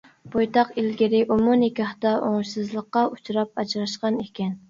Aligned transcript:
بويتاق، 0.35 0.69
ئىلگىرى 0.83 1.19
ئۇمۇ 1.35 1.57
نىكاھتا 1.65 2.15
ئوڭۇشسىزلىققا 2.29 3.05
ئۇچراپ 3.11 3.65
ئاجراشقان 3.65 4.21
ئىكەن. 4.25 4.59